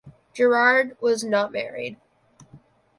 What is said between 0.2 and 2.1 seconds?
Gerard was not married.